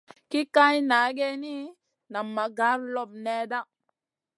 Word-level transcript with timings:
Ki 0.29 0.39
kaï 0.55 0.77
na 0.89 0.99
geyni, 1.17 1.57
nan 2.11 2.25
ma 2.35 2.45
gar 2.57 2.77
loɓ 2.93 3.09
nèhda. 3.23 3.59